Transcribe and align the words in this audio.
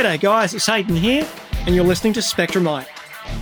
G'day, 0.00 0.18
guys, 0.18 0.54
it's 0.54 0.64
Haydn 0.64 0.96
here, 0.96 1.28
and 1.66 1.74
you're 1.74 1.84
listening 1.84 2.14
to 2.14 2.20
Spectrumite, 2.20 2.86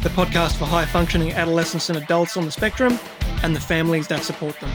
the 0.02 0.08
podcast 0.08 0.56
for 0.56 0.64
high 0.64 0.86
functioning 0.86 1.30
adolescents 1.30 1.88
and 1.88 1.96
adults 1.96 2.36
on 2.36 2.46
the 2.46 2.50
spectrum 2.50 2.98
and 3.44 3.54
the 3.54 3.60
families 3.60 4.08
that 4.08 4.24
support 4.24 4.58
them. 4.58 4.68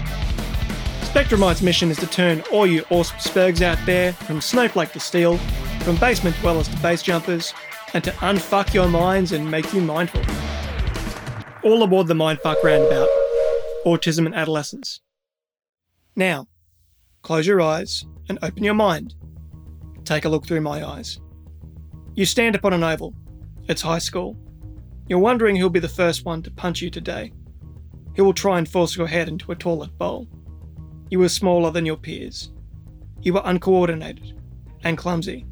Spectrumite's 1.02 1.62
mission 1.62 1.92
is 1.92 1.98
to 1.98 2.08
turn 2.08 2.42
all 2.54 2.66
you 2.66 2.86
awesome 2.90 3.18
spurgs 3.18 3.62
out 3.62 3.78
there, 3.86 4.14
from 4.14 4.40
snowflake 4.40 4.94
to 4.94 5.00
steel, 5.02 5.38
from 5.82 5.98
basement 5.98 6.38
dwellers 6.40 6.70
to 6.70 6.78
base 6.78 7.04
jumpers, 7.04 7.54
and 7.94 8.02
to 8.02 8.12
unfuck 8.12 8.74
your 8.74 8.88
minds 8.88 9.34
and 9.34 9.52
make 9.52 9.74
you 9.74 9.82
mindful. 9.82 10.22
All 11.66 11.84
aboard 11.84 12.08
the 12.08 12.14
Mindfuck 12.14 12.64
Roundabout 12.64 13.10
Autism 13.86 14.26
and 14.26 14.34
Adolescence. 14.34 15.02
Now, 16.16 16.48
close 17.24 17.46
your 17.46 17.60
eyes 17.60 18.06
and 18.30 18.40
open 18.42 18.64
your 18.64 18.74
mind. 18.74 19.16
Take 20.06 20.24
a 20.24 20.30
look 20.30 20.48
through 20.48 20.62
my 20.62 20.82
eyes. 20.82 21.20
You 22.16 22.26
stand 22.28 22.54
upon 22.54 22.74
an 22.74 22.84
oval. 22.84 23.16
It's 23.68 23.82
high 23.82 23.98
school. 23.98 24.38
You're 25.08 25.18
wondering 25.18 25.56
who'll 25.56 25.72
be 25.72 25.80
the 25.80 25.90
first 25.90 26.26
one 26.26 26.44
to 26.44 26.52
punch 26.52 26.80
you 26.80 26.92
today. 26.92 27.34
Who 28.16 28.24
will 28.24 28.34
try 28.34 28.60
and 28.60 28.70
force 28.70 28.96
your 28.96 29.08
head 29.08 29.28
into 29.28 29.52
a 29.52 29.56
toilet 29.56 29.98
bowl. 29.98 30.28
You 31.10 31.18
were 31.20 31.30
smaller 31.30 31.72
than 31.72 31.88
your 31.88 31.98
peers. 31.98 32.52
You 33.24 33.34
were 33.34 33.42
uncoordinated 33.44 34.40
and 34.84 34.96
clumsy. 34.96 35.48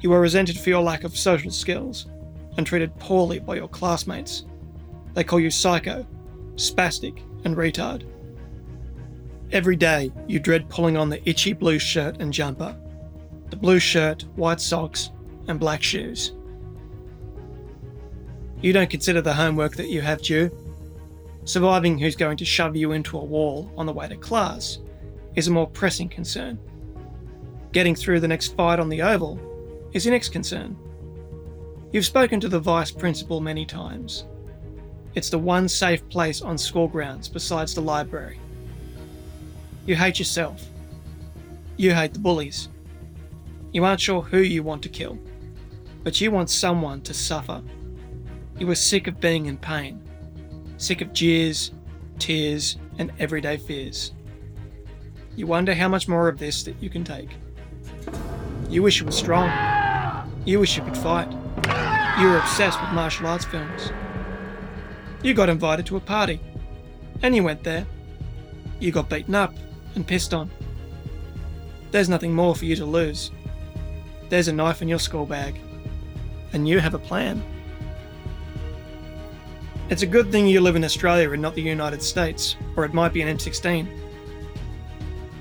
You 0.00 0.08
were 0.08 0.20
resented 0.20 0.58
for 0.58 0.70
your 0.70 0.82
lack 0.82 1.04
of 1.04 1.16
social 1.16 1.50
skills 1.50 2.06
and 2.56 2.66
treated 2.66 2.98
poorly 2.98 3.38
by 3.38 3.56
your 3.56 3.68
classmates. 3.68 4.46
They 5.12 5.24
call 5.24 5.40
you 5.40 5.50
psycho, 5.50 6.06
spastic, 6.54 7.22
and 7.44 7.54
retard. 7.54 8.04
Every 9.52 9.76
day, 9.76 10.10
you 10.26 10.40
dread 10.40 10.70
pulling 10.70 10.96
on 10.96 11.10
the 11.10 11.28
itchy 11.28 11.52
blue 11.52 11.78
shirt 11.78 12.16
and 12.18 12.32
jumper, 12.32 12.74
the 13.50 13.56
blue 13.56 13.78
shirt, 13.78 14.22
white 14.36 14.60
socks, 14.60 15.10
and 15.48 15.58
black 15.60 15.82
shoes. 15.82 16.32
You 18.60 18.72
don't 18.72 18.90
consider 18.90 19.20
the 19.20 19.34
homework 19.34 19.76
that 19.76 19.88
you 19.88 20.00
have 20.00 20.22
due 20.22 20.50
surviving 21.44 21.98
who's 21.98 22.16
going 22.16 22.36
to 22.36 22.44
shove 22.44 22.76
you 22.76 22.92
into 22.92 23.18
a 23.18 23.24
wall 23.24 23.70
on 23.76 23.86
the 23.86 23.92
way 23.92 24.08
to 24.08 24.16
class 24.16 24.78
is 25.34 25.48
a 25.48 25.50
more 25.50 25.68
pressing 25.68 26.08
concern. 26.08 26.58
Getting 27.72 27.94
through 27.94 28.20
the 28.20 28.28
next 28.28 28.54
fight 28.54 28.78
on 28.78 28.88
the 28.88 29.02
oval 29.02 29.40
is 29.92 30.04
your 30.04 30.12
next 30.12 30.28
concern. 30.28 30.76
You've 31.90 32.06
spoken 32.06 32.40
to 32.40 32.48
the 32.48 32.60
vice 32.60 32.90
principal 32.90 33.40
many 33.40 33.66
times. 33.66 34.26
It's 35.14 35.30
the 35.30 35.38
one 35.38 35.68
safe 35.68 36.06
place 36.08 36.40
on 36.42 36.56
school 36.56 36.88
grounds 36.88 37.28
besides 37.28 37.74
the 37.74 37.82
library. 37.82 38.38
You 39.84 39.96
hate 39.96 40.18
yourself. 40.18 40.64
You 41.76 41.92
hate 41.94 42.12
the 42.12 42.18
bullies. 42.18 42.68
You 43.72 43.84
aren't 43.84 44.00
sure 44.00 44.22
who 44.22 44.38
you 44.38 44.62
want 44.62 44.82
to 44.82 44.88
kill, 44.88 45.18
but 46.02 46.20
you 46.20 46.30
want 46.30 46.50
someone 46.50 47.00
to 47.02 47.14
suffer. 47.14 47.62
You 48.58 48.70
are 48.70 48.74
sick 48.74 49.06
of 49.06 49.20
being 49.20 49.46
in 49.46 49.56
pain 49.56 50.02
sick 50.82 51.00
of 51.00 51.12
jeers, 51.12 51.70
tears, 52.18 52.76
and 52.98 53.12
everyday 53.20 53.56
fears. 53.56 54.12
You 55.36 55.46
wonder 55.46 55.74
how 55.74 55.88
much 55.88 56.08
more 56.08 56.28
of 56.28 56.38
this 56.38 56.64
that 56.64 56.82
you 56.82 56.90
can 56.90 57.04
take. 57.04 57.30
You 58.68 58.82
wish 58.82 58.98
you 58.98 59.06
were 59.06 59.12
strong. 59.12 59.48
You 60.44 60.58
wish 60.58 60.76
you 60.76 60.82
could 60.82 60.96
fight. 60.96 61.30
You 62.18 62.28
were 62.28 62.38
obsessed 62.38 62.80
with 62.80 62.90
martial 62.90 63.28
arts 63.28 63.44
films. 63.44 63.92
You 65.22 65.34
got 65.34 65.48
invited 65.48 65.86
to 65.86 65.96
a 65.96 66.00
party, 66.00 66.40
and 67.22 67.36
you 67.36 67.44
went 67.44 67.62
there. 67.62 67.86
You 68.80 68.90
got 68.90 69.08
beaten 69.08 69.36
up 69.36 69.54
and 69.94 70.04
pissed 70.04 70.34
on. 70.34 70.50
There's 71.92 72.08
nothing 72.08 72.34
more 72.34 72.56
for 72.56 72.64
you 72.64 72.74
to 72.74 72.84
lose. 72.84 73.30
There's 74.30 74.48
a 74.48 74.52
knife 74.52 74.82
in 74.82 74.88
your 74.88 74.98
school 74.98 75.26
bag, 75.26 75.60
and 76.52 76.68
you 76.68 76.78
have 76.78 76.94
a 76.94 76.98
plan. 76.98 77.42
It's 79.90 80.02
a 80.02 80.06
good 80.06 80.30
thing 80.32 80.46
you 80.46 80.60
live 80.60 80.76
in 80.76 80.84
Australia 80.84 81.30
and 81.32 81.42
not 81.42 81.54
the 81.54 81.62
United 81.62 82.02
States, 82.02 82.56
or 82.76 82.84
it 82.84 82.94
might 82.94 83.12
be 83.12 83.20
an 83.20 83.36
M16. 83.36 83.86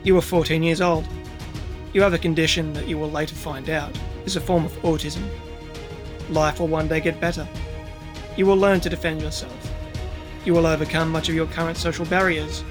You 0.03 0.17
are 0.17 0.21
14 0.21 0.63
years 0.63 0.81
old. 0.81 1.07
You 1.93 2.01
have 2.01 2.13
a 2.13 2.17
condition 2.17 2.73
that 2.73 2.87
you 2.87 2.97
will 2.97 3.11
later 3.11 3.35
find 3.35 3.69
out 3.69 3.95
is 4.25 4.35
a 4.35 4.41
form 4.41 4.65
of 4.65 4.73
autism. 4.81 5.23
Life 6.29 6.59
will 6.59 6.67
one 6.67 6.87
day 6.87 6.99
get 7.01 7.19
better. 7.19 7.47
You 8.37 8.45
will 8.45 8.57
learn 8.57 8.79
to 8.81 8.89
defend 8.89 9.21
yourself. 9.21 9.71
You 10.45 10.53
will 10.53 10.65
overcome 10.65 11.11
much 11.11 11.29
of 11.29 11.35
your 11.35 11.47
current 11.47 11.77
social 11.77 12.05
barriers. 12.05 12.63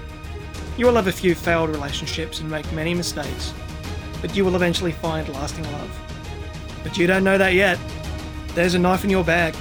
You 0.77 0.87
will 0.87 0.97
have 0.97 1.07
a 1.07 1.13
few 1.13 1.35
failed 1.35 1.71
relationships 1.71 2.41
and 2.41 2.51
make 2.51 2.71
many 2.73 2.95
mistakes, 2.95 3.53
but 4.21 4.35
you 4.35 4.45
will 4.45 4.57
eventually 4.57 4.93
find 4.93 5.29
lasting 5.29 5.71
love. 5.73 6.01
But 6.83 6.99
you 6.99 7.07
don't 7.07 7.25
know 7.25 7.39
that 7.39 7.55
yet. 7.55 7.79
There's 8.55 8.75
a 8.75 8.79
knife 8.79 9.05
in 9.05 9.11
your 9.11 9.25
bag 9.25 9.55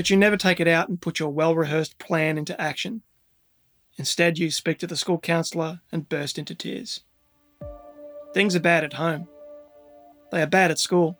but 0.00 0.08
you 0.08 0.16
never 0.16 0.38
take 0.38 0.60
it 0.60 0.66
out 0.66 0.88
and 0.88 1.00
put 1.00 1.18
your 1.18 1.28
well 1.28 1.54
rehearsed 1.54 1.98
plan 1.98 2.38
into 2.38 2.58
action. 2.58 3.02
Instead, 3.98 4.38
you 4.38 4.50
speak 4.50 4.78
to 4.78 4.86
the 4.86 4.96
school 4.96 5.18
counsellor 5.18 5.80
and 5.92 6.08
burst 6.08 6.38
into 6.38 6.54
tears. 6.54 7.02
Things 8.32 8.56
are 8.56 8.60
bad 8.60 8.82
at 8.82 8.94
home. 8.94 9.28
They 10.32 10.40
are 10.40 10.46
bad 10.46 10.70
at 10.70 10.78
school. 10.78 11.18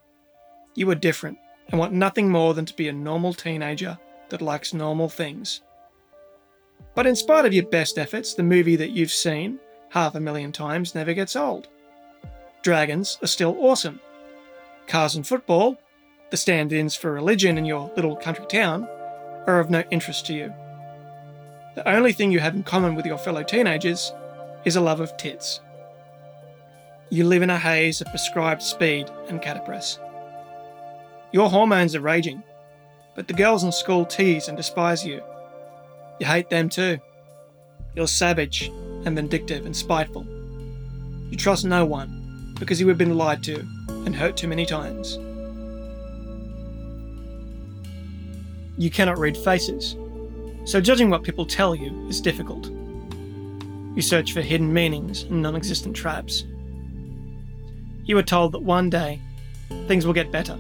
You 0.75 0.91
are 0.91 0.95
different 0.95 1.37
and 1.69 1.79
want 1.79 1.93
nothing 1.93 2.31
more 2.31 2.55
than 2.55 2.65
to 2.65 2.75
be 2.75 2.89
a 2.89 2.93
normal 2.93 3.35
teenager 3.35 3.99
that 4.31 4.41
likes 4.41 4.73
normal 4.73 5.11
things. 5.11 5.61
But 6.95 7.07
in 7.07 7.17
spite 7.17 7.45
of 7.45 7.53
your 7.53 7.67
best 7.67 7.99
efforts, 7.99 8.33
the 8.33 8.43
movie 8.43 8.77
that 8.77 8.93
you've 8.93 9.13
seen 9.13 9.59
half 9.91 10.15
a 10.15 10.21
million 10.21 10.53
times 10.53 10.95
never 10.95 11.13
gets 11.13 11.37
old. 11.37 11.69
Dragons 12.63 13.19
are 13.23 13.27
still 13.27 13.57
awesome. 13.59 14.01
Cars 14.91 15.15
and 15.15 15.25
football 15.25 15.79
the 16.33 16.37
stand 16.37 16.73
ins 16.73 16.97
for 16.97 17.13
religion 17.13 17.57
in 17.57 17.65
your 17.65 17.93
little 17.95 18.17
country 18.17 18.45
town 18.47 18.89
are 19.47 19.61
of 19.61 19.71
no 19.71 19.85
interest 19.93 20.27
to 20.27 20.33
you. 20.35 20.53
The 21.77 21.89
only 21.89 22.13
thing 22.13 22.33
you 22.33 22.41
have 22.41 22.57
in 22.57 22.65
common 22.65 22.97
with 22.97 23.07
your 23.07 23.17
fellow 23.17 23.45
teenagers 23.45 24.13
is 24.65 24.75
a 24.75 24.81
love 24.81 24.99
of 24.99 25.17
tits. 25.17 25.61
You 27.09 27.25
live 27.25 27.43
in 27.43 27.51
a 27.51 27.59
haze 27.59 28.01
of 28.01 28.09
prescribed 28.09 28.63
speed 28.63 29.09
and 29.29 29.41
Catapres. 29.41 30.01
Your 31.31 31.49
hormones 31.49 31.95
are 31.95 32.01
raging, 32.01 32.43
but 33.15 33.29
the 33.29 33.35
girls 33.35 33.63
in 33.63 33.71
school 33.71 34.05
tease 34.05 34.49
and 34.49 34.57
despise 34.57 35.07
you. 35.07 35.23
You 36.19 36.27
hate 36.27 36.51
them 36.51 36.69
too. 36.69 36.99
You're 37.95 38.09
savage 38.09 38.73
and 39.05 39.15
vindictive 39.15 39.67
and 39.67 39.77
spiteful. 39.77 40.27
You 41.31 41.37
trust 41.37 41.65
no 41.65 41.85
one 41.85 42.57
because 42.59 42.81
you 42.81 42.89
have 42.89 42.99
been 42.99 43.17
lied 43.17 43.45
to 43.45 43.65
and 44.07 44.15
hurt 44.15 44.37
too 44.37 44.49
many 44.49 44.67
times. 44.67 45.19
you 48.81 48.91
cannot 48.91 49.19
read 49.19 49.37
faces, 49.37 49.95
so 50.65 50.81
judging 50.81 51.11
what 51.11 51.23
people 51.23 51.45
tell 51.45 51.75
you 51.75 52.09
is 52.09 52.19
difficult. 52.19 52.71
You 53.95 54.01
search 54.01 54.33
for 54.33 54.41
hidden 54.41 54.73
meanings 54.73 55.25
and 55.25 55.43
non 55.43 55.55
existent 55.55 55.95
traps. 55.95 56.45
You 58.05 58.17
are 58.17 58.23
told 58.23 58.53
that 58.53 58.63
one 58.63 58.89
day 58.89 59.21
things 59.87 60.07
will 60.07 60.15
get 60.15 60.33
better, 60.33 60.59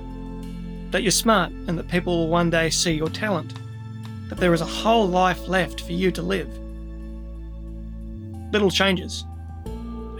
that 0.90 1.02
you're 1.02 1.10
smart 1.10 1.50
and 1.66 1.78
that 1.78 1.88
people 1.88 2.14
will 2.14 2.28
one 2.28 2.50
day 2.50 2.68
see 2.68 2.92
your 2.92 3.08
talent, 3.08 3.54
that 4.28 4.36
there 4.36 4.52
is 4.52 4.60
a 4.60 4.66
whole 4.66 5.08
life 5.08 5.48
left 5.48 5.80
for 5.80 5.92
you 5.92 6.10
to 6.10 6.20
live. 6.20 6.50
Little 8.52 8.70
changes. 8.70 9.24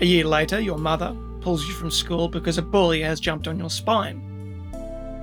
A 0.00 0.06
year 0.06 0.24
later, 0.24 0.58
your 0.58 0.78
mother 0.78 1.14
pulls 1.40 1.66
you 1.66 1.74
from 1.74 1.90
school 1.90 2.28
because 2.28 2.58
a 2.58 2.62
bully 2.62 3.00
has 3.02 3.20
jumped 3.20 3.48
on 3.48 3.58
your 3.58 3.70
spine. 3.70 4.30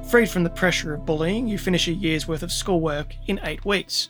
Freed 0.09 0.29
from 0.29 0.43
the 0.43 0.49
pressure 0.49 0.93
of 0.93 1.05
bullying, 1.05 1.47
you 1.47 1.57
finish 1.57 1.87
a 1.87 1.93
year's 1.93 2.27
worth 2.27 2.43
of 2.43 2.51
schoolwork 2.51 3.13
in 3.27 3.39
eight 3.43 3.65
weeks. 3.65 4.09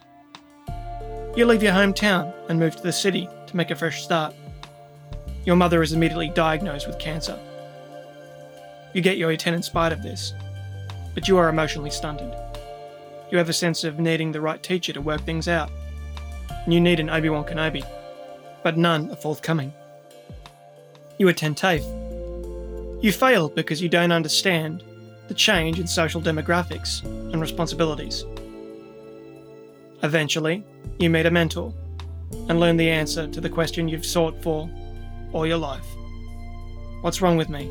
You 1.35 1.45
leave 1.45 1.63
your 1.63 1.73
hometown 1.73 2.33
and 2.49 2.59
move 2.59 2.75
to 2.75 2.83
the 2.83 2.91
city 2.91 3.27
to 3.47 3.57
make 3.57 3.71
a 3.71 3.75
fresh 3.75 4.03
start. 4.03 4.33
Your 5.45 5.55
mother 5.55 5.81
is 5.81 5.93
immediately 5.93 6.29
diagnosed 6.29 6.87
with 6.87 6.99
cancer. 6.99 7.39
You 8.93 9.01
get 9.01 9.17
your 9.17 9.31
A10 9.31 9.53
in 9.53 9.63
spite 9.63 9.91
of 9.91 10.03
this, 10.03 10.33
but 11.13 11.27
you 11.27 11.37
are 11.37 11.49
emotionally 11.49 11.89
stunted. 11.89 12.33
You 13.31 13.37
have 13.37 13.49
a 13.49 13.53
sense 13.53 13.83
of 13.83 13.99
needing 13.99 14.31
the 14.31 14.41
right 14.41 14.61
teacher 14.61 14.93
to 14.93 15.01
work 15.01 15.21
things 15.21 15.47
out. 15.47 15.69
You 16.67 16.79
need 16.79 16.99
an 16.99 17.09
Obi 17.09 17.29
Wan 17.29 17.43
Kenobi, 17.43 17.85
but 18.63 18.77
none 18.77 19.11
are 19.11 19.15
forthcoming. 19.15 19.73
You 21.17 21.27
attend 21.27 21.57
TAFE. 21.57 22.06
You 23.01 23.11
fail 23.11 23.49
because 23.49 23.81
you 23.81 23.89
don't 23.89 24.11
understand 24.11 24.83
the 25.27 25.33
change 25.33 25.79
in 25.79 25.87
social 25.87 26.21
demographics 26.21 27.03
and 27.03 27.39
responsibilities. 27.39 28.25
Eventually, 30.03 30.63
you 30.99 31.09
meet 31.09 31.25
a 31.25 31.31
mentor 31.31 31.73
and 32.49 32.59
learn 32.59 32.77
the 32.77 32.89
answer 32.89 33.27
to 33.27 33.41
the 33.41 33.49
question 33.49 33.87
you've 33.87 34.05
sought 34.05 34.41
for 34.41 34.69
all 35.33 35.45
your 35.45 35.57
life 35.57 35.85
What's 37.01 37.21
wrong 37.21 37.37
with 37.37 37.49
me? 37.49 37.67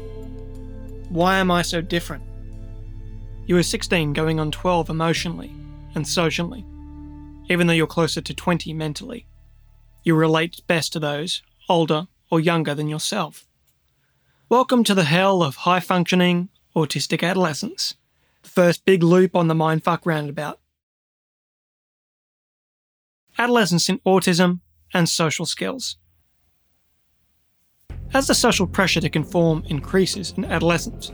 Why 1.08 1.38
am 1.38 1.50
I 1.50 1.62
so 1.62 1.80
different? 1.80 2.22
You 3.46 3.56
are 3.58 3.62
16 3.62 4.12
going 4.12 4.38
on 4.38 4.52
12 4.52 4.88
emotionally 4.88 5.52
and 5.96 6.06
socially, 6.06 6.64
even 7.50 7.66
though 7.66 7.72
you're 7.72 7.88
closer 7.88 8.20
to 8.20 8.34
20 8.34 8.72
mentally. 8.72 9.26
You 10.04 10.14
relate 10.14 10.62
best 10.68 10.92
to 10.92 11.00
those 11.00 11.42
older 11.68 12.06
or 12.30 12.38
younger 12.38 12.74
than 12.74 12.88
yourself. 12.88 13.45
Welcome 14.48 14.84
to 14.84 14.94
the 14.94 15.02
hell 15.02 15.42
of 15.42 15.56
high 15.56 15.80
functioning, 15.80 16.50
autistic 16.76 17.28
adolescence. 17.28 17.96
The 18.44 18.48
first 18.48 18.84
big 18.84 19.02
loop 19.02 19.34
on 19.34 19.48
the 19.48 19.54
mindfuck 19.54 20.02
roundabout. 20.04 20.60
Adolescence 23.36 23.88
in 23.88 23.98
autism 24.06 24.60
and 24.94 25.08
social 25.08 25.46
skills. 25.46 25.96
As 28.14 28.28
the 28.28 28.36
social 28.36 28.68
pressure 28.68 29.00
to 29.00 29.10
conform 29.10 29.64
increases 29.66 30.32
in 30.36 30.44
adolescence, 30.44 31.10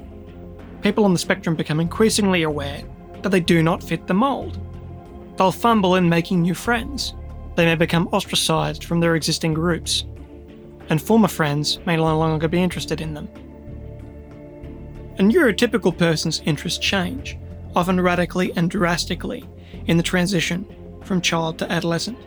people 0.83 1.07
on 1.07 1.15
the 1.15 1.19
spectrum 1.19 1.57
become 1.57 1.81
increasingly 1.81 2.43
aware 2.43 2.83
that 3.23 3.31
they 3.31 3.41
do 3.41 3.63
not 3.63 3.83
fit 3.83 4.07
the 4.07 4.13
mould. 4.13 4.61
They'll 5.39 5.53
fumble 5.53 5.95
in 5.95 6.07
making 6.07 6.43
new 6.43 6.53
friends. 6.53 7.15
They 7.57 7.65
may 7.65 7.77
become 7.77 8.09
ostracised 8.13 8.85
from 8.85 9.01
their 9.01 9.17
existing 9.17 9.55
groups, 9.55 10.05
and 10.93 11.01
former 11.01 11.27
friends 11.27 11.79
may 11.87 11.97
no 11.97 12.19
longer 12.19 12.47
be 12.47 12.63
interested 12.63 13.01
in 13.01 13.15
them. 13.15 13.27
A 15.19 15.23
neurotypical 15.23 15.97
person's 15.97 16.43
interests 16.45 16.79
change, 16.79 17.39
often 17.75 17.99
radically 17.99 18.53
and 18.57 18.71
drastically, 18.71 19.43
in 19.87 19.97
the 19.97 20.03
transition 20.03 20.67
from 21.03 21.23
child 21.23 21.59
to 21.59 21.73
adolescent. 21.73 22.19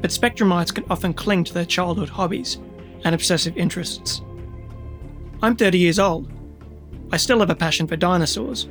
But 0.00 0.12
spectrumites 0.12 0.72
can 0.72 0.84
often 0.88 1.12
cling 1.12 1.42
to 1.42 1.52
their 1.52 1.64
childhood 1.64 2.10
hobbies 2.10 2.58
and 3.02 3.12
obsessive 3.12 3.56
interests. 3.56 4.22
I'm 5.42 5.56
30 5.56 5.78
years 5.78 5.98
old. 5.98 6.30
I 7.10 7.16
still 7.16 7.40
have 7.40 7.50
a 7.50 7.56
passion 7.56 7.88
for 7.88 7.96
dinosaurs, 7.96 8.68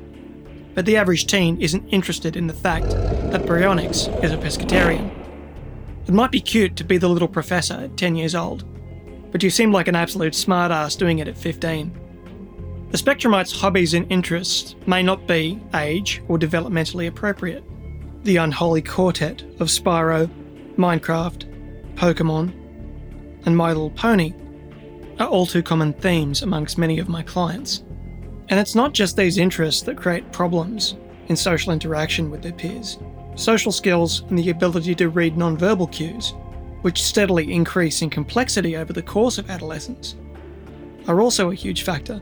but 0.75 0.85
the 0.85 0.95
average 0.95 1.27
teen 1.27 1.59
isn't 1.59 1.89
interested 1.89 2.37
in 2.37 2.47
the 2.47 2.53
fact 2.53 2.89
that 2.91 3.43
Baryonyx 3.43 4.23
is 4.23 4.31
a 4.31 4.37
pescatarian. 4.37 5.11
It 6.07 6.13
might 6.13 6.31
be 6.31 6.39
cute 6.39 6.77
to 6.77 6.85
be 6.85 6.97
the 6.97 7.09
little 7.09 7.27
professor 7.27 7.73
at 7.73 7.97
10 7.97 8.15
years 8.15 8.33
old, 8.33 8.63
but 9.31 9.43
you 9.43 9.49
seem 9.49 9.71
like 9.71 9.87
an 9.87 9.95
absolute 9.95 10.33
smartass 10.33 10.97
doing 10.97 11.19
it 11.19 11.27
at 11.27 11.37
15. 11.37 11.91
The 12.91 12.97
Spectrumite's 12.97 13.51
hobbies 13.51 13.93
and 13.93 14.11
interests 14.11 14.75
may 14.87 15.03
not 15.03 15.27
be 15.27 15.61
age 15.75 16.23
or 16.27 16.39
developmentally 16.39 17.07
appropriate. 17.07 17.63
The 18.23 18.37
unholy 18.37 18.81
quartet 18.81 19.43
of 19.59 19.67
Spyro, 19.67 20.29
Minecraft, 20.75 21.45
Pokemon, 21.95 22.51
and 23.45 23.55
My 23.55 23.67
Little 23.69 23.91
Pony 23.91 24.33
are 25.19 25.27
all 25.27 25.45
too 25.45 25.61
common 25.61 25.93
themes 25.93 26.41
amongst 26.41 26.77
many 26.77 26.97
of 26.97 27.09
my 27.09 27.21
clients. 27.21 27.83
And 28.49 28.59
it's 28.59 28.75
not 28.75 28.93
just 28.93 29.15
these 29.15 29.37
interests 29.37 29.83
that 29.83 29.97
create 29.97 30.31
problems 30.31 30.95
in 31.27 31.35
social 31.35 31.71
interaction 31.71 32.31
with 32.31 32.41
their 32.41 32.53
peers. 32.53 32.97
Social 33.35 33.71
skills 33.71 34.23
and 34.29 34.39
the 34.39 34.49
ability 34.49 34.95
to 34.95 35.09
read 35.09 35.35
nonverbal 35.35 35.91
cues, 35.91 36.33
which 36.81 37.03
steadily 37.03 37.51
increase 37.51 38.01
in 38.01 38.09
complexity 38.09 38.77
over 38.77 38.93
the 38.93 39.01
course 39.01 39.37
of 39.37 39.49
adolescence, 39.49 40.15
are 41.07 41.21
also 41.21 41.51
a 41.51 41.55
huge 41.55 41.83
factor. 41.83 42.21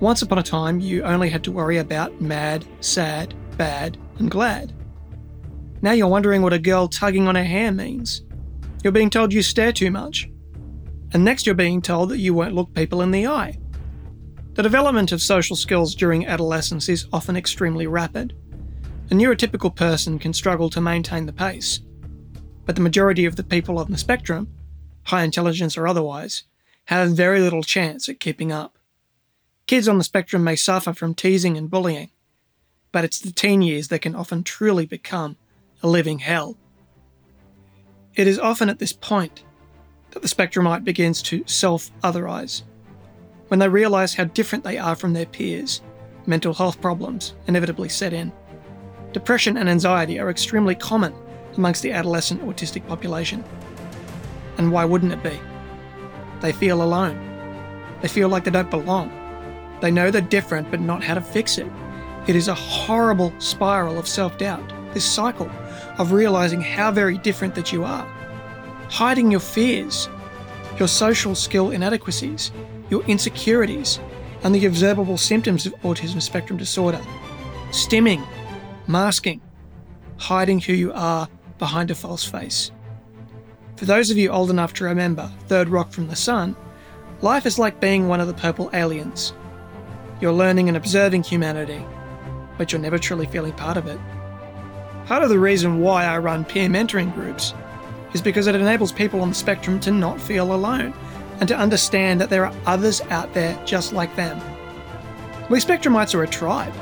Once 0.00 0.22
upon 0.22 0.38
a 0.38 0.42
time, 0.42 0.78
you 0.78 1.02
only 1.02 1.28
had 1.28 1.42
to 1.42 1.52
worry 1.52 1.78
about 1.78 2.20
mad, 2.20 2.64
sad, 2.80 3.34
bad, 3.56 3.98
and 4.18 4.30
glad. 4.30 4.72
Now 5.82 5.92
you're 5.92 6.08
wondering 6.08 6.42
what 6.42 6.52
a 6.52 6.58
girl 6.58 6.88
tugging 6.88 7.26
on 7.26 7.34
her 7.34 7.44
hair 7.44 7.72
means. 7.72 8.22
You're 8.82 8.92
being 8.92 9.10
told 9.10 9.32
you 9.32 9.42
stare 9.42 9.72
too 9.72 9.90
much. 9.90 10.30
And 11.12 11.24
next, 11.24 11.46
you're 11.46 11.54
being 11.54 11.80
told 11.80 12.10
that 12.10 12.18
you 12.18 12.34
won't 12.34 12.54
look 12.54 12.72
people 12.74 13.02
in 13.02 13.10
the 13.10 13.26
eye. 13.26 13.58
The 14.54 14.62
development 14.62 15.12
of 15.12 15.22
social 15.22 15.56
skills 15.56 15.94
during 15.94 16.26
adolescence 16.26 16.88
is 16.88 17.06
often 17.12 17.36
extremely 17.36 17.86
rapid. 17.86 18.36
A 19.10 19.14
neurotypical 19.14 19.74
person 19.74 20.18
can 20.18 20.32
struggle 20.32 20.68
to 20.70 20.80
maintain 20.80 21.26
the 21.26 21.32
pace, 21.32 21.80
but 22.68 22.76
the 22.76 22.82
majority 22.82 23.24
of 23.24 23.36
the 23.36 23.42
people 23.42 23.78
on 23.78 23.90
the 23.90 23.96
spectrum, 23.96 24.46
high 25.04 25.22
intelligence 25.22 25.78
or 25.78 25.88
otherwise, 25.88 26.42
have 26.84 27.12
very 27.12 27.40
little 27.40 27.62
chance 27.62 28.10
at 28.10 28.20
keeping 28.20 28.52
up. 28.52 28.76
Kids 29.66 29.88
on 29.88 29.96
the 29.96 30.04
spectrum 30.04 30.44
may 30.44 30.54
suffer 30.54 30.92
from 30.92 31.14
teasing 31.14 31.56
and 31.56 31.70
bullying, 31.70 32.10
but 32.92 33.04
it's 33.04 33.20
the 33.20 33.32
teen 33.32 33.62
years 33.62 33.88
that 33.88 34.02
can 34.02 34.14
often 34.14 34.44
truly 34.44 34.84
become 34.84 35.38
a 35.82 35.88
living 35.88 36.18
hell. 36.18 36.58
It 38.14 38.26
is 38.26 38.38
often 38.38 38.68
at 38.68 38.80
this 38.80 38.92
point 38.92 39.44
that 40.10 40.20
the 40.20 40.28
spectrumite 40.28 40.84
begins 40.84 41.22
to 41.22 41.44
self 41.46 41.90
otherize 42.02 42.64
when 43.46 43.60
they 43.60 43.68
realise 43.70 44.12
how 44.12 44.24
different 44.24 44.64
they 44.64 44.76
are 44.76 44.94
from 44.94 45.14
their 45.14 45.24
peers, 45.24 45.80
mental 46.26 46.52
health 46.52 46.82
problems 46.82 47.32
inevitably 47.46 47.88
set 47.88 48.12
in. 48.12 48.30
Depression 49.14 49.56
and 49.56 49.70
anxiety 49.70 50.20
are 50.20 50.28
extremely 50.28 50.74
common 50.74 51.14
amongst 51.58 51.82
the 51.82 51.92
adolescent 51.92 52.42
autistic 52.42 52.86
population. 52.86 53.44
And 54.56 54.72
why 54.72 54.84
wouldn't 54.84 55.12
it 55.12 55.22
be? 55.22 55.38
They 56.40 56.52
feel 56.52 56.82
alone. 56.82 57.18
They 58.00 58.08
feel 58.08 58.28
like 58.28 58.44
they 58.44 58.50
don't 58.50 58.70
belong. 58.70 59.10
They 59.82 59.90
know 59.90 60.10
they're 60.10 60.22
different 60.22 60.70
but 60.70 60.80
not 60.80 61.04
how 61.04 61.14
to 61.14 61.20
fix 61.20 61.58
it. 61.58 61.66
It 62.26 62.36
is 62.36 62.48
a 62.48 62.54
horrible 62.54 63.32
spiral 63.38 63.98
of 63.98 64.06
self 64.06 64.38
doubt, 64.38 64.72
this 64.94 65.04
cycle 65.04 65.50
of 65.98 66.12
realizing 66.12 66.60
how 66.60 66.92
very 66.92 67.18
different 67.18 67.54
that 67.56 67.72
you 67.72 67.84
are. 67.84 68.06
Hiding 68.90 69.30
your 69.30 69.40
fears, 69.40 70.08
your 70.78 70.88
social 70.88 71.34
skill 71.34 71.70
inadequacies, 71.70 72.52
your 72.88 73.02
insecurities, 73.04 73.98
and 74.42 74.54
the 74.54 74.66
observable 74.66 75.16
symptoms 75.16 75.66
of 75.66 75.74
autism 75.80 76.22
spectrum 76.22 76.56
disorder. 76.56 77.00
Stimming, 77.70 78.24
masking, 78.86 79.40
hiding 80.18 80.60
who 80.60 80.72
you 80.72 80.92
are 80.92 81.28
behind 81.58 81.90
a 81.90 81.94
false 81.94 82.24
face. 82.24 82.70
For 83.76 83.84
those 83.84 84.10
of 84.10 84.16
you 84.16 84.30
old 84.30 84.50
enough 84.50 84.74
to 84.74 84.84
remember 84.84 85.30
Third 85.46 85.68
Rock 85.68 85.92
from 85.92 86.08
the 86.08 86.16
Sun, 86.16 86.56
life 87.20 87.46
is 87.46 87.58
like 87.58 87.80
being 87.80 88.08
one 88.08 88.20
of 88.20 88.26
the 88.26 88.34
purple 88.34 88.70
aliens. 88.72 89.32
You're 90.20 90.32
learning 90.32 90.68
and 90.68 90.76
observing 90.76 91.22
humanity, 91.22 91.84
but 92.56 92.72
you're 92.72 92.80
never 92.80 92.98
truly 92.98 93.26
feeling 93.26 93.52
part 93.52 93.76
of 93.76 93.86
it. 93.86 93.98
Part 95.06 95.22
of 95.22 95.28
the 95.28 95.38
reason 95.38 95.80
why 95.80 96.04
I 96.04 96.18
run 96.18 96.44
peer 96.44 96.68
mentoring 96.68 97.14
groups 97.14 97.54
is 98.12 98.22
because 98.22 98.46
it 98.46 98.54
enables 98.54 98.92
people 98.92 99.20
on 99.20 99.28
the 99.28 99.34
spectrum 99.34 99.78
to 99.80 99.90
not 99.90 100.20
feel 100.20 100.52
alone 100.52 100.92
and 101.40 101.48
to 101.48 101.56
understand 101.56 102.20
that 102.20 102.30
there 102.30 102.44
are 102.44 102.54
others 102.66 103.00
out 103.10 103.32
there 103.32 103.60
just 103.64 103.92
like 103.92 104.14
them. 104.16 104.40
We 105.48 105.60
Spectrumites 105.60 106.14
are 106.14 106.24
a 106.24 106.28
tribe. 106.28 106.74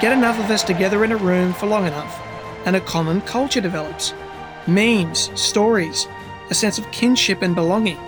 Get 0.00 0.12
enough 0.12 0.38
of 0.38 0.50
us 0.50 0.62
together 0.62 1.02
in 1.02 1.12
a 1.12 1.16
room 1.16 1.52
for 1.52 1.66
long 1.66 1.86
enough, 1.86 2.20
and 2.64 2.76
a 2.76 2.80
common 2.80 3.20
culture 3.22 3.60
develops 3.60 4.14
memes, 4.66 5.30
stories, 5.40 6.06
a 6.50 6.54
sense 6.54 6.78
of 6.78 6.90
kinship 6.92 7.42
and 7.42 7.54
belonging. 7.54 7.98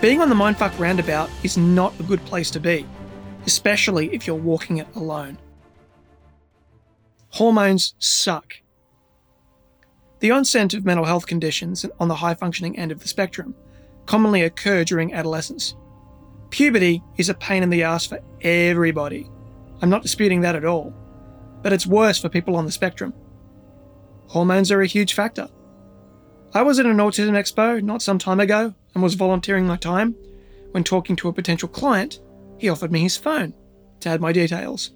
Being 0.00 0.20
on 0.20 0.28
the 0.28 0.34
Mindfuck 0.34 0.78
roundabout 0.78 1.30
is 1.42 1.56
not 1.56 1.98
a 1.98 2.02
good 2.02 2.24
place 2.26 2.50
to 2.50 2.60
be, 2.60 2.86
especially 3.46 4.12
if 4.14 4.26
you're 4.26 4.36
walking 4.36 4.78
it 4.78 4.88
alone. 4.94 5.38
Hormones 7.30 7.94
suck. 7.98 8.54
The 10.20 10.30
onset 10.30 10.74
of 10.74 10.84
mental 10.84 11.04
health 11.04 11.26
conditions 11.26 11.84
on 11.98 12.08
the 12.08 12.14
high 12.16 12.34
functioning 12.34 12.78
end 12.78 12.92
of 12.92 13.00
the 13.00 13.08
spectrum 13.08 13.54
commonly 14.06 14.42
occur 14.42 14.84
during 14.84 15.14
adolescence. 15.14 15.74
Puberty 16.50 17.02
is 17.16 17.28
a 17.28 17.34
pain 17.34 17.62
in 17.62 17.70
the 17.70 17.82
ass 17.82 18.06
for 18.06 18.20
everybody. 18.42 19.28
I'm 19.82 19.90
not 19.90 20.02
disputing 20.02 20.42
that 20.42 20.54
at 20.54 20.64
all. 20.64 20.94
But 21.62 21.72
it's 21.72 21.86
worse 21.86 22.20
for 22.20 22.28
people 22.28 22.56
on 22.56 22.66
the 22.66 22.72
spectrum. 22.72 23.14
Hormones 24.28 24.70
are 24.70 24.80
a 24.80 24.86
huge 24.86 25.14
factor. 25.14 25.48
I 26.52 26.62
was 26.62 26.78
at 26.78 26.86
an 26.86 26.98
autism 26.98 27.32
expo 27.32 27.82
not 27.82 28.02
some 28.02 28.18
time 28.18 28.40
ago 28.40 28.74
and 28.94 29.02
was 29.02 29.14
volunteering 29.14 29.66
my 29.66 29.76
time. 29.76 30.14
When 30.70 30.84
talking 30.84 31.16
to 31.16 31.28
a 31.28 31.32
potential 31.32 31.68
client, 31.68 32.20
he 32.58 32.68
offered 32.68 32.92
me 32.92 33.00
his 33.00 33.16
phone 33.16 33.54
to 34.00 34.08
add 34.08 34.20
my 34.20 34.32
details. 34.32 34.92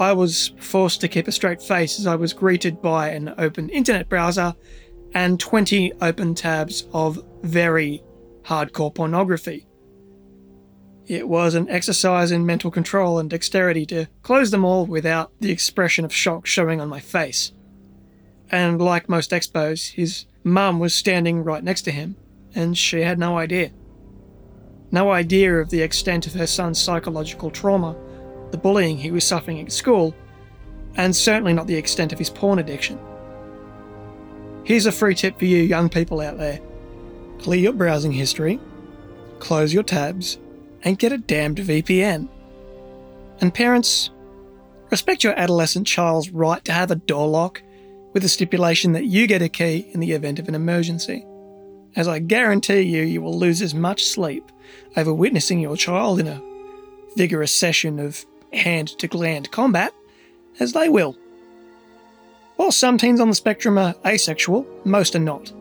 I 0.00 0.12
was 0.12 0.52
forced 0.58 1.00
to 1.00 1.08
keep 1.08 1.26
a 1.26 1.32
straight 1.32 1.60
face 1.60 1.98
as 1.98 2.06
I 2.06 2.14
was 2.14 2.32
greeted 2.32 2.80
by 2.80 3.10
an 3.10 3.34
open 3.38 3.68
internet 3.70 4.08
browser 4.08 4.54
and 5.14 5.40
20 5.40 5.92
open 6.00 6.34
tabs 6.34 6.86
of 6.92 7.22
very 7.42 8.02
hardcore 8.42 8.94
pornography. 8.94 9.66
It 11.06 11.26
was 11.26 11.54
an 11.54 11.68
exercise 11.70 12.30
in 12.30 12.44
mental 12.44 12.70
control 12.70 13.18
and 13.18 13.30
dexterity 13.30 13.86
to 13.86 14.06
close 14.22 14.50
them 14.50 14.64
all 14.64 14.84
without 14.86 15.32
the 15.40 15.50
expression 15.50 16.04
of 16.04 16.12
shock 16.12 16.46
showing 16.46 16.80
on 16.80 16.88
my 16.88 17.00
face. 17.00 17.52
And 18.50 18.80
like 18.80 19.08
most 19.08 19.30
expos, 19.30 19.92
his 19.92 20.24
mum 20.42 20.78
was 20.78 20.94
standing 20.94 21.44
right 21.44 21.62
next 21.62 21.82
to 21.82 21.90
him, 21.90 22.16
and 22.54 22.76
she 22.76 23.02
had 23.02 23.18
no 23.18 23.38
idea. 23.38 23.70
No 24.90 25.10
idea 25.10 25.54
of 25.56 25.68
the 25.68 25.82
extent 25.82 26.26
of 26.26 26.34
her 26.34 26.46
son's 26.46 26.80
psychological 26.80 27.50
trauma, 27.50 27.94
the 28.50 28.56
bullying 28.56 28.96
he 28.96 29.10
was 29.10 29.24
suffering 29.24 29.60
at 29.60 29.72
school, 29.72 30.14
and 30.94 31.14
certainly 31.14 31.52
not 31.52 31.66
the 31.66 31.76
extent 31.76 32.12
of 32.12 32.18
his 32.18 32.30
porn 32.30 32.58
addiction. 32.58 32.98
Here's 34.64 34.86
a 34.86 34.92
free 34.92 35.14
tip 35.14 35.38
for 35.38 35.44
you 35.44 35.62
young 35.62 35.88
people 35.88 36.20
out 36.20 36.38
there 36.38 36.60
clear 37.38 37.60
your 37.60 37.72
browsing 37.72 38.12
history, 38.12 38.58
close 39.38 39.72
your 39.72 39.84
tabs, 39.84 40.38
and 40.82 40.98
get 40.98 41.12
a 41.12 41.18
damned 41.18 41.58
VPN. 41.58 42.28
And 43.40 43.54
parents, 43.54 44.10
respect 44.90 45.22
your 45.22 45.38
adolescent 45.38 45.86
child's 45.86 46.30
right 46.30 46.64
to 46.64 46.72
have 46.72 46.90
a 46.90 46.96
door 46.96 47.28
lock 47.28 47.62
with 48.12 48.22
the 48.22 48.28
stipulation 48.28 48.92
that 48.92 49.04
you 49.04 49.26
get 49.26 49.42
a 49.42 49.48
key 49.48 49.88
in 49.92 50.00
the 50.00 50.12
event 50.12 50.38
of 50.38 50.48
an 50.48 50.54
emergency, 50.54 51.24
as 51.96 52.06
I 52.08 52.18
guarantee 52.18 52.80
you, 52.80 53.02
you 53.02 53.20
will 53.20 53.38
lose 53.38 53.62
as 53.62 53.74
much 53.74 54.04
sleep 54.04 54.50
over 54.96 55.12
witnessing 55.12 55.60
your 55.60 55.76
child 55.76 56.20
in 56.20 56.28
a 56.28 56.42
vigorous 57.16 57.52
session 57.52 57.98
of 57.98 58.24
hand 58.52 58.88
to 58.98 59.08
gland 59.08 59.50
combat 59.50 59.92
as 60.60 60.72
they 60.72 60.88
will. 60.88 61.16
While 62.56 62.72
some 62.72 62.98
teens 62.98 63.20
on 63.20 63.28
the 63.28 63.34
spectrum 63.34 63.78
are 63.78 63.94
asexual, 64.04 64.66
most 64.84 65.14
are 65.14 65.20
not. 65.20 65.52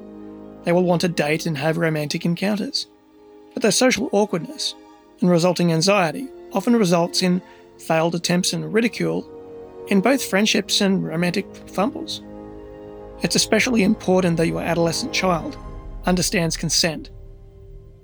They 0.63 0.71
will 0.71 0.83
want 0.83 1.01
to 1.01 1.07
date 1.07 1.45
and 1.45 1.57
have 1.57 1.77
romantic 1.77 2.25
encounters. 2.25 2.87
But 3.53 3.63
their 3.63 3.71
social 3.71 4.09
awkwardness 4.11 4.75
and 5.21 5.29
resulting 5.29 5.71
anxiety 5.71 6.27
often 6.53 6.75
results 6.75 7.21
in 7.21 7.41
failed 7.79 8.15
attempts 8.15 8.53
and 8.53 8.73
ridicule 8.73 9.27
in 9.87 10.01
both 10.01 10.23
friendships 10.23 10.81
and 10.81 11.05
romantic 11.05 11.45
fumbles. 11.67 12.21
It's 13.21 13.35
especially 13.35 13.83
important 13.83 14.37
that 14.37 14.47
your 14.47 14.61
adolescent 14.61 15.11
child 15.11 15.57
understands 16.05 16.55
consent. 16.55 17.09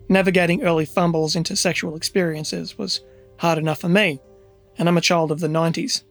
Navigating 0.10 0.63
early 0.63 0.86
fumbles 0.86 1.36
into 1.36 1.55
sexual 1.55 1.96
experiences 1.96 2.77
was 2.77 3.01
hard 3.38 3.58
enough 3.58 3.79
for 3.82 3.89
me, 3.89 4.20
and 4.77 4.88
I'm 4.88 4.98
a 4.98 5.01
child 5.01 5.32
of 5.32 5.39
the 5.39 5.48
90s. 5.48 6.03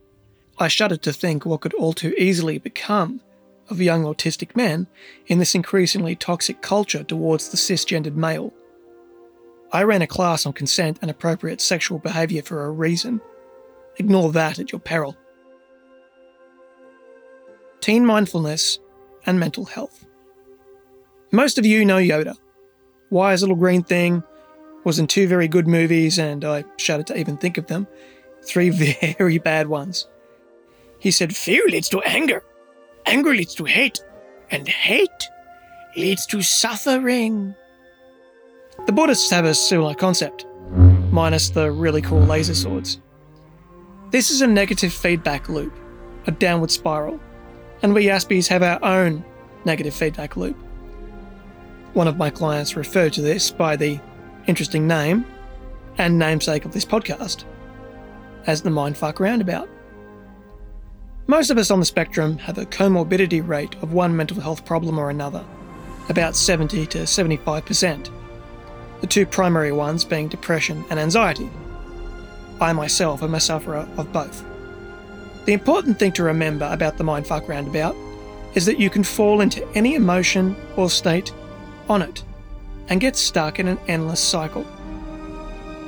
I 0.59 0.69
shudder 0.69 0.97
to 0.99 1.13
think 1.13 1.45
what 1.45 1.61
could 1.61 1.75
all 1.75 1.93
too 1.93 2.15
easily 2.17 2.59
become 2.59 3.21
of 3.69 3.81
young 3.81 4.05
autistic 4.05 4.55
men 4.55 4.87
in 5.27 5.39
this 5.39 5.55
increasingly 5.55 6.15
toxic 6.15 6.63
culture 6.63 7.03
towards 7.03 7.49
the 7.49 7.57
cisgendered 7.57 8.17
male. 8.17 8.53
I 9.73 9.83
ran 9.83 10.03
a 10.03 10.07
class 10.07 10.47
on 10.47 10.53
consent 10.53 10.99
and 11.01 11.11
appropriate 11.11 11.61
sexual 11.61 11.99
behaviour 11.99 12.43
for 12.43 12.65
a 12.65 12.71
reason. 12.71 13.21
Ignore 13.97 14.33
that 14.33 14.59
at 14.59 14.71
your 14.71 14.81
peril. 14.81 15.17
Teen 17.81 18.05
mindfulness 18.07 18.79
and 19.27 19.39
mental 19.39 19.65
health. 19.65 20.07
Most 21.31 21.59
of 21.59 21.67
you 21.67 21.85
know 21.85 21.97
Yoda. 21.97 22.37
Wise 23.11 23.43
little 23.43 23.57
green 23.57 23.83
thing 23.83 24.23
was 24.85 24.99
in 24.99 25.07
two 25.07 25.27
very 25.27 25.49
good 25.49 25.67
movies, 25.67 26.19
and 26.19 26.45
I 26.45 26.65
shudder 26.77 27.03
to 27.05 27.19
even 27.19 27.37
think 27.37 27.59
of 27.59 27.67
them. 27.67 27.87
Three 28.45 28.71
very 29.19 29.39
bad 29.39 29.69
ones. 29.69 30.09
He 30.99 31.11
said, 31.11 31.35
Fear 31.35 31.65
leads 31.69 31.89
to 31.91 32.01
anger, 32.03 32.45
anger 33.07 33.35
leads 33.35 33.55
to 33.57 33.65
hate, 33.65 34.03
and 34.51 34.69
hate 34.69 35.29
leads 35.97 36.27
to 36.27 36.43
suffering. 36.43 37.55
The 38.87 38.93
Buddhists 38.93 39.31
have 39.31 39.45
a 39.45 39.55
similar 39.55 39.95
concept, 39.95 40.47
minus 41.11 41.51
the 41.51 41.71
really 41.71 42.03
cool 42.03 42.21
laser 42.21 42.55
swords. 42.55 43.01
This 44.11 44.31
is 44.31 44.43
a 44.43 44.47
negative 44.47 44.93
feedback 44.93 45.49
loop, 45.49 45.75
a 46.27 46.31
downward 46.31 46.71
spiral, 46.71 47.19
and 47.83 47.95
we 47.95 48.07
Aspies 48.07 48.49
have 48.49 48.63
our 48.63 48.83
own 48.85 49.25
negative 49.65 49.95
feedback 49.95 50.37
loop. 50.37 50.57
One 51.95 52.09
of 52.09 52.17
my 52.17 52.31
clients 52.31 52.77
referred 52.77 53.13
to 53.15 53.23
this 53.23 53.51
by 53.51 53.77
the 53.77 54.01
interesting 54.47 54.87
name 54.87 55.27
and 55.99 56.19
namesake 56.19 56.65
of 56.65 56.73
this 56.73 56.85
podcast 56.85 57.45
as 58.47 58.63
the 58.63 58.71
mindfuck 58.71 59.21
roundabout. 59.21 59.69
Most 61.27 61.51
of 61.51 61.59
us 61.59 61.71
on 61.71 61.81
the 61.81 61.87
spectrum 61.87 62.39
have 62.39 62.59
a 62.59 62.67
comorbidity 62.67 63.47
rate 63.47 63.75
of 63.83 63.93
one 63.93 64.17
mental 64.17 64.41
health 64.41 64.65
problem 64.65 64.99
or 64.99 65.11
another, 65.11 65.45
about 66.09 66.35
70 66.35 66.87
to 66.87 66.99
75%. 66.99 68.11
The 69.01 69.07
two 69.07 69.27
primary 69.27 69.73
ones 69.73 70.05
being 70.05 70.29
depression 70.29 70.85
and 70.91 70.99
anxiety. 70.99 71.49
I 72.61 72.73
myself 72.73 73.23
am 73.23 73.35
a 73.35 73.41
sufferer 73.41 73.89
of 73.97 74.13
both. 74.13 74.45
The 75.45 75.53
important 75.53 75.99
thing 75.99 76.13
to 76.13 76.23
remember 76.23 76.69
about 76.71 76.99
the 76.99 77.05
mindfuck 77.05 77.49
roundabout 77.49 77.97
is 78.55 78.67
that 78.67 78.79
you 78.79 78.91
can 78.91 79.03
fall 79.03 79.41
into 79.41 79.67
any 79.75 79.95
emotion 79.95 80.57
or 80.77 80.91
state 80.91 81.33
on 81.89 82.03
it 82.03 82.23
and 82.89 83.01
get 83.01 83.17
stuck 83.17 83.59
in 83.59 83.69
an 83.69 83.79
endless 83.89 84.21
cycle. 84.21 84.67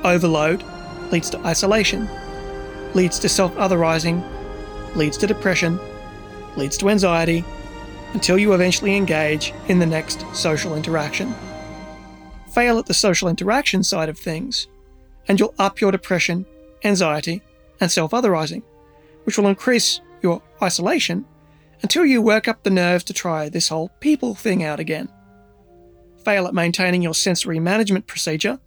Overload 0.03 0.63
leads 1.11 1.29
to 1.29 1.39
isolation, 1.45 2.09
leads 2.93 3.19
to 3.19 3.29
self 3.29 3.53
otherizing 3.55 4.23
leads 4.95 5.17
to 5.17 5.27
depression, 5.27 5.79
leads 6.55 6.77
to 6.77 6.89
anxiety, 6.89 7.43
until 8.13 8.37
you 8.37 8.53
eventually 8.53 8.95
engage 8.95 9.53
in 9.67 9.79
the 9.79 9.85
next 9.85 10.25
social 10.33 10.75
interaction. 10.75 11.33
Fail 12.51 12.79
at 12.79 12.85
the 12.85 12.93
social 12.93 13.27
interaction 13.27 13.83
side 13.83 14.09
of 14.09 14.17
things, 14.17 14.67
and 15.27 15.39
you'll 15.39 15.53
up 15.59 15.81
your 15.81 15.91
depression, 15.91 16.45
anxiety, 16.83 17.41
and 17.81 17.91
self 17.91 18.11
otherizing, 18.11 18.63
which 19.25 19.37
will 19.37 19.47
increase 19.47 20.01
your 20.21 20.41
isolation 20.63 21.25
until 21.81 22.05
you 22.05 22.21
work 22.21 22.47
up 22.47 22.63
the 22.63 22.69
nerve 22.69 23.03
to 23.05 23.13
try 23.13 23.49
this 23.49 23.67
whole 23.69 23.89
people 23.99 24.33
thing 24.33 24.63
out 24.63 24.79
again. 24.79 25.09
Fail 26.23 26.47
at 26.47 26.53
maintaining 26.53 27.01
your 27.01 27.13
sensory 27.13 27.59
management 27.59 28.07
procedure, 28.07 28.59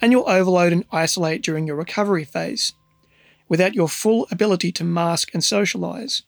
and 0.00 0.12
you'll 0.12 0.28
overload 0.28 0.72
and 0.72 0.84
isolate 0.92 1.42
during 1.42 1.66
your 1.66 1.76
recovery 1.76 2.24
phase 2.24 2.74
without 3.48 3.74
your 3.74 3.88
full 3.88 4.28
ability 4.30 4.70
to 4.70 4.84
mask 4.84 5.34
and 5.34 5.42
socialize. 5.42 6.22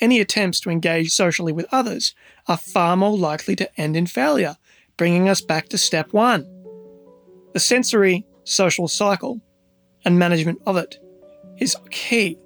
Any 0.00 0.20
attempts 0.20 0.60
to 0.60 0.70
engage 0.70 1.10
socially 1.10 1.52
with 1.52 1.66
others 1.72 2.14
are 2.46 2.56
far 2.56 2.96
more 2.96 3.16
likely 3.16 3.56
to 3.56 3.80
end 3.80 3.96
in 3.96 4.06
failure, 4.06 4.56
bringing 4.96 5.28
us 5.28 5.40
back 5.40 5.68
to 5.70 5.78
step 5.78 6.12
one. 6.12 6.46
The 7.54 7.60
sensory 7.60 8.26
social 8.44 8.86
cycle 8.86 9.40
and 10.04 10.18
management 10.18 10.60
of 10.66 10.76
it 10.76 10.98
is 11.58 11.76
key, 11.90 12.38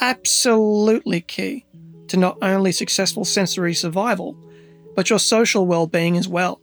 absolutely 0.00 1.20
key 1.20 1.66
to 2.08 2.16
not 2.16 2.38
only 2.42 2.72
successful 2.72 3.24
sensory 3.24 3.74
survival, 3.74 4.36
but 4.94 5.10
your 5.10 5.18
social 5.18 5.66
well 5.66 5.86
being 5.86 6.16
as 6.16 6.28
well. 6.28 6.60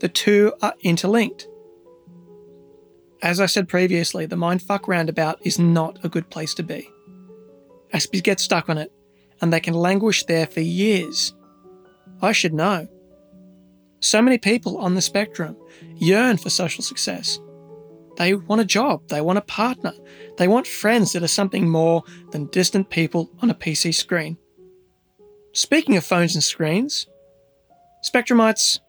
The 0.00 0.08
two 0.08 0.52
are 0.62 0.74
interlinked. 0.80 1.46
As 3.22 3.40
I 3.40 3.46
said 3.46 3.68
previously, 3.68 4.26
the 4.26 4.36
mindfuck 4.36 4.86
roundabout 4.86 5.38
is 5.44 5.58
not 5.58 5.98
a 6.04 6.08
good 6.08 6.30
place 6.30 6.54
to 6.54 6.62
be. 6.62 6.88
Aspies 7.92 8.22
get 8.22 8.38
stuck 8.38 8.68
on 8.68 8.78
it, 8.78 8.92
and 9.40 9.52
they 9.52 9.60
can 9.60 9.74
languish 9.74 10.24
there 10.24 10.46
for 10.46 10.60
years. 10.60 11.34
I 12.22 12.32
should 12.32 12.54
know. 12.54 12.88
So 14.00 14.22
many 14.22 14.38
people 14.38 14.78
on 14.78 14.94
the 14.94 15.02
spectrum 15.02 15.56
yearn 15.96 16.36
for 16.36 16.50
social 16.50 16.84
success. 16.84 17.40
They 18.18 18.34
want 18.34 18.60
a 18.60 18.64
job, 18.64 19.08
they 19.08 19.20
want 19.20 19.38
a 19.38 19.42
partner, 19.42 19.92
they 20.38 20.48
want 20.48 20.66
friends 20.66 21.12
that 21.12 21.22
are 21.22 21.28
something 21.28 21.68
more 21.68 22.02
than 22.32 22.46
distant 22.46 22.90
people 22.90 23.30
on 23.40 23.48
a 23.48 23.54
PC 23.54 23.94
screen. 23.94 24.36
Speaking 25.52 25.96
of 25.96 26.04
phones 26.04 26.34
and 26.34 26.42
screens, 26.42 27.06
Spectrumites, 28.04 28.80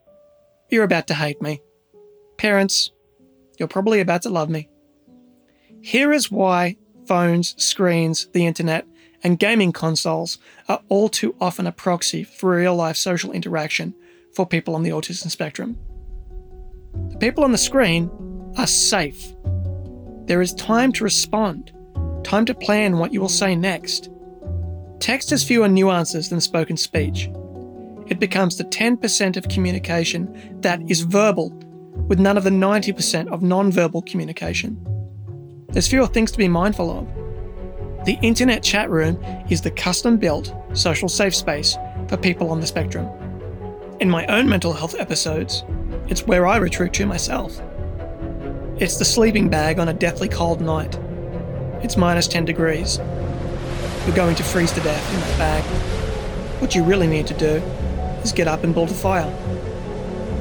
you're 0.68 0.82
about 0.82 1.06
to 1.06 1.14
hate 1.14 1.40
me. 1.40 1.60
Parents, 2.38 2.90
you're 3.56 3.68
probably 3.68 4.00
about 4.00 4.22
to 4.22 4.30
love 4.30 4.50
me. 4.50 4.68
Here 5.80 6.12
is 6.12 6.30
why 6.30 6.76
phones, 7.06 7.54
screens, 7.62 8.26
the 8.32 8.46
internet, 8.46 8.84
and 9.22 9.38
gaming 9.38 9.70
consoles 9.70 10.38
are 10.68 10.82
all 10.88 11.08
too 11.08 11.36
often 11.40 11.68
a 11.68 11.72
proxy 11.72 12.24
for 12.24 12.56
real 12.56 12.74
life 12.74 12.96
social 12.96 13.30
interaction 13.30 13.94
for 14.34 14.44
people 14.44 14.74
on 14.74 14.82
the 14.82 14.90
autism 14.90 15.30
spectrum. 15.30 15.78
The 17.10 17.18
people 17.18 17.44
on 17.44 17.52
the 17.52 17.58
screen 17.58 18.10
are 18.56 18.66
safe. 18.66 19.34
There 20.26 20.42
is 20.42 20.54
time 20.54 20.92
to 20.92 21.04
respond, 21.04 21.72
time 22.24 22.44
to 22.46 22.54
plan 22.54 22.98
what 22.98 23.12
you 23.12 23.20
will 23.20 23.28
say 23.28 23.56
next. 23.56 24.10
Text 25.00 25.30
has 25.30 25.42
fewer 25.42 25.68
nuances 25.68 26.28
than 26.28 26.40
spoken 26.40 26.76
speech. 26.76 27.30
It 28.06 28.18
becomes 28.18 28.56
the 28.56 28.64
10% 28.64 29.36
of 29.36 29.48
communication 29.48 30.60
that 30.60 30.80
is 30.90 31.02
verbal 31.02 31.50
with 32.08 32.18
none 32.18 32.36
of 32.36 32.44
the 32.44 32.50
90% 32.50 33.28
of 33.28 33.42
non-verbal 33.42 34.02
communication. 34.02 34.84
There's 35.68 35.88
fewer 35.88 36.06
things 36.06 36.32
to 36.32 36.38
be 36.38 36.48
mindful 36.48 36.90
of. 36.90 38.04
The 38.04 38.18
internet 38.22 38.62
chat 38.62 38.90
room 38.90 39.22
is 39.48 39.60
the 39.60 39.70
custom 39.70 40.16
built 40.16 40.54
social 40.72 41.08
safe 41.08 41.34
space 41.34 41.76
for 42.08 42.16
people 42.16 42.50
on 42.50 42.60
the 42.60 42.66
spectrum. 42.66 43.08
In 44.00 44.10
my 44.10 44.26
own 44.26 44.48
mental 44.48 44.72
health 44.72 44.96
episodes, 44.98 45.64
it's 46.08 46.26
where 46.26 46.46
I 46.46 46.56
retreat 46.56 46.92
to 46.94 47.06
myself. 47.06 47.60
It's 48.80 48.96
the 48.96 49.04
sleeping 49.04 49.48
bag 49.48 49.78
on 49.78 49.88
a 49.88 49.94
deathly 49.94 50.28
cold 50.28 50.60
night. 50.60 50.98
It's 51.84 51.96
minus 51.96 52.26
10 52.26 52.44
degrees. 52.44 52.98
You're 54.06 54.16
going 54.16 54.34
to 54.34 54.42
freeze 54.42 54.72
to 54.72 54.80
death 54.80 55.14
in 55.14 55.20
that 55.20 55.38
bag. 55.38 55.64
What 56.60 56.74
you 56.74 56.82
really 56.82 57.06
need 57.06 57.28
to 57.28 57.34
do 57.34 57.62
is 58.24 58.32
get 58.32 58.48
up 58.48 58.64
and 58.64 58.74
build 58.74 58.90
a 58.90 58.94
fire 58.94 59.32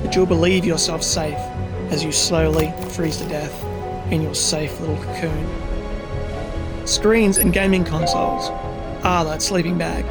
but 0.01 0.15
you'll 0.15 0.25
believe 0.25 0.65
yourself 0.65 1.03
safe 1.03 1.37
as 1.91 2.03
you 2.03 2.11
slowly 2.11 2.73
freeze 2.89 3.17
to 3.17 3.27
death 3.27 3.63
in 4.11 4.21
your 4.21 4.33
safe 4.33 4.79
little 4.79 4.97
cocoon. 4.97 6.87
Screens 6.87 7.37
and 7.37 7.53
gaming 7.53 7.83
consoles 7.83 8.49
are 9.03 9.23
that 9.25 9.41
sleeping 9.41 9.77
bag. 9.77 10.05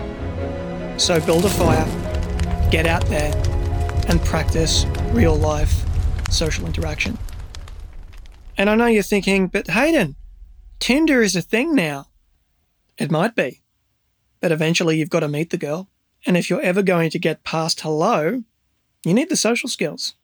So 1.01 1.21
build 1.21 1.45
a 1.45 1.49
fire, 1.49 1.85
get 2.71 2.87
out 2.87 3.05
there, 3.07 3.35
and 4.09 4.21
practice 4.25 4.85
real 5.13 5.37
life 5.37 5.85
social 6.31 6.67
interaction. 6.67 7.19
And 8.59 8.69
I 8.69 8.75
know 8.75 8.87
you're 8.87 9.05
thinking, 9.05 9.47
but 9.47 9.69
Haydn, 9.69 10.17
Tinder 10.81 11.23
is 11.23 11.37
a 11.37 11.43
thing 11.43 11.77
now. 11.77 12.09
It 12.99 13.09
might 13.09 13.37
be. 13.37 13.63
But 14.41 14.51
eventually 14.51 14.99
you've 14.99 15.11
got 15.11 15.21
to 15.21 15.29
meet 15.29 15.51
the 15.51 15.57
girl. 15.57 15.89
And 16.27 16.37
if 16.37 16.51
you're 16.51 16.61
ever 16.61 16.83
going 16.83 17.11
to 17.11 17.21
get 17.21 17.45
past 17.45 17.81
hello, 17.83 18.43
you 19.05 19.15
need 19.15 19.29
the 19.29 19.37
social 19.37 19.69
skills, 19.69 20.15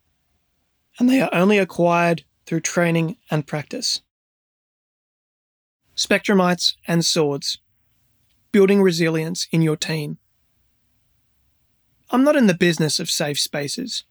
and 0.99 1.09
they 1.09 1.21
are 1.21 1.31
only 1.33 1.59
acquired 1.59 2.25
through 2.45 2.61
training 2.61 3.17
and 3.31 3.47
practice. 3.47 4.03
Spectrumites 5.97 6.75
and 6.89 7.05
swords. 7.05 7.59
Building 8.51 8.83
resilience 8.83 9.47
in 9.53 9.63
your 9.63 9.77
team. 9.77 10.19
I'm 12.11 12.25
not 12.25 12.37
in 12.37 12.49
the 12.49 12.55
business 12.55 12.99
of 12.99 13.09
safe 13.09 13.39
spaces. 13.39 14.03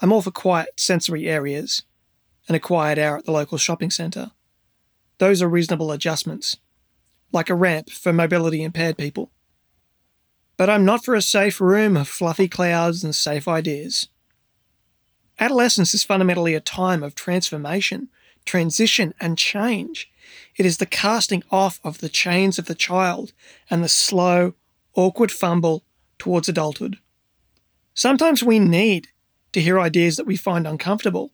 I'm 0.00 0.12
all 0.12 0.22
for 0.22 0.30
quiet 0.30 0.68
sensory 0.76 1.26
areas 1.26 1.82
and 2.48 2.56
a 2.56 2.60
quiet 2.60 2.98
hour 2.98 3.18
at 3.18 3.24
the 3.24 3.32
local 3.32 3.58
shopping 3.58 3.90
centre. 3.90 4.30
Those 5.18 5.42
are 5.42 5.48
reasonable 5.48 5.92
adjustments, 5.92 6.58
like 7.32 7.50
a 7.50 7.54
ramp 7.54 7.90
for 7.90 8.12
mobility 8.12 8.62
impaired 8.62 8.98
people. 8.98 9.30
But 10.56 10.70
I'm 10.70 10.84
not 10.84 11.04
for 11.04 11.14
a 11.14 11.22
safe 11.22 11.60
room 11.60 11.96
of 11.96 12.08
fluffy 12.08 12.48
clouds 12.48 13.04
and 13.04 13.14
safe 13.14 13.46
ideas. 13.46 14.08
Adolescence 15.38 15.92
is 15.92 16.02
fundamentally 16.02 16.54
a 16.54 16.60
time 16.60 17.02
of 17.02 17.14
transformation, 17.14 18.08
transition, 18.46 19.12
and 19.20 19.36
change. 19.36 20.10
It 20.56 20.64
is 20.64 20.78
the 20.78 20.86
casting 20.86 21.42
off 21.50 21.78
of 21.84 21.98
the 21.98 22.08
chains 22.08 22.58
of 22.58 22.66
the 22.66 22.74
child 22.74 23.32
and 23.68 23.84
the 23.84 23.88
slow, 23.88 24.54
awkward 24.94 25.30
fumble 25.30 25.84
towards 26.18 26.48
adulthood. 26.48 26.98
Sometimes 27.92 28.42
we 28.42 28.58
need 28.58 29.08
to 29.52 29.60
hear 29.60 29.78
ideas 29.78 30.16
that 30.16 30.26
we 30.26 30.36
find 30.36 30.66
uncomfortable. 30.66 31.32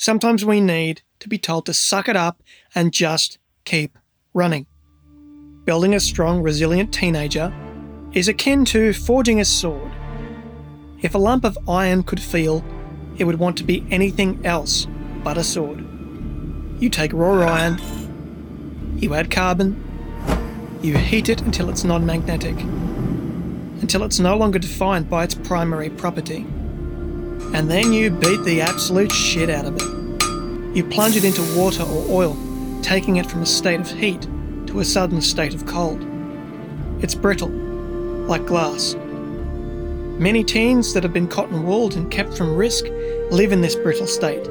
Sometimes 0.00 0.46
we 0.46 0.62
need 0.62 1.02
to 1.18 1.28
be 1.28 1.36
told 1.36 1.66
to 1.66 1.74
suck 1.74 2.08
it 2.08 2.16
up 2.16 2.42
and 2.74 2.90
just 2.90 3.36
keep 3.66 3.98
running. 4.32 4.64
Building 5.66 5.92
a 5.92 6.00
strong, 6.00 6.40
resilient 6.40 6.90
teenager 6.90 7.52
is 8.14 8.26
akin 8.26 8.64
to 8.64 8.94
forging 8.94 9.40
a 9.40 9.44
sword. 9.44 9.92
If 11.02 11.14
a 11.14 11.18
lump 11.18 11.44
of 11.44 11.58
iron 11.68 12.02
could 12.02 12.18
feel, 12.18 12.64
it 13.18 13.24
would 13.24 13.38
want 13.38 13.58
to 13.58 13.62
be 13.62 13.84
anything 13.90 14.40
else 14.46 14.86
but 15.22 15.36
a 15.36 15.44
sword. 15.44 15.84
You 16.80 16.88
take 16.88 17.12
raw 17.12 17.46
iron, 17.46 17.78
you 18.96 19.12
add 19.12 19.30
carbon, 19.30 19.76
you 20.80 20.96
heat 20.96 21.28
it 21.28 21.42
until 21.42 21.68
it's 21.68 21.84
non 21.84 22.06
magnetic, 22.06 22.58
until 23.82 24.04
it's 24.04 24.18
no 24.18 24.34
longer 24.34 24.58
defined 24.58 25.10
by 25.10 25.24
its 25.24 25.34
primary 25.34 25.90
property. 25.90 26.46
And 27.54 27.70
then 27.70 27.92
you 27.92 28.10
beat 28.10 28.42
the 28.44 28.60
absolute 28.60 29.12
shit 29.12 29.50
out 29.50 29.64
of 29.64 29.76
it. 29.76 30.76
You 30.76 30.84
plunge 30.84 31.16
it 31.16 31.24
into 31.24 31.42
water 31.58 31.82
or 31.82 32.04
oil, 32.08 32.36
taking 32.82 33.16
it 33.16 33.26
from 33.26 33.42
a 33.42 33.46
state 33.46 33.80
of 33.80 33.90
heat 33.90 34.22
to 34.66 34.80
a 34.80 34.84
sudden 34.84 35.20
state 35.20 35.52
of 35.52 35.66
cold. 35.66 36.06
It's 37.02 37.14
brittle, 37.14 37.48
like 37.48 38.46
glass. 38.46 38.94
Many 40.20 40.44
teens 40.44 40.92
that 40.94 41.02
have 41.02 41.12
been 41.12 41.26
cotton 41.26 41.64
wooled 41.64 41.96
and 41.96 42.10
kept 42.10 42.36
from 42.36 42.54
risk 42.54 42.84
live 43.30 43.52
in 43.52 43.62
this 43.62 43.74
brittle 43.74 44.06
state, 44.06 44.46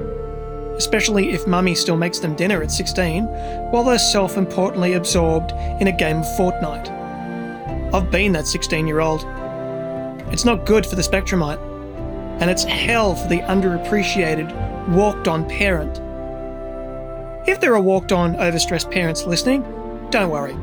especially 0.76 1.30
if 1.30 1.48
mummy 1.48 1.76
still 1.76 1.96
makes 1.96 2.20
them 2.20 2.36
dinner 2.36 2.62
at 2.64 2.72
16 2.72 3.26
while 3.72 3.84
they're 3.84 4.00
self 4.00 4.36
importantly 4.36 4.94
absorbed 4.94 5.52
in 5.80 5.88
a 5.88 5.96
game 5.96 6.18
of 6.18 6.26
Fortnite. 6.38 6.90
I've 7.94 8.12
been 8.12 8.34
that 8.34 8.48
16 8.48 8.88
year 8.88 9.00
old. 9.00 9.24
It's 10.34 10.44
not 10.44 10.66
good 10.66 10.86
for 10.86 10.96
the 10.96 11.04
Spectrumite, 11.04 11.60
and 12.40 12.50
it's 12.50 12.64
hell 12.64 13.16
for 13.16 13.28
the 13.28 13.40
underappreciated, 13.42 14.90
walked 14.90 15.28
on 15.28 15.48
parent. 15.50 16.00
If 17.48 17.60
there 17.60 17.74
are 17.74 17.82
walked 17.82 18.12
on, 18.12 18.36
overstressed 18.36 18.92
parents 18.92 19.26
listening, 19.26 19.62
don't 20.10 20.30
worry. 20.30 20.56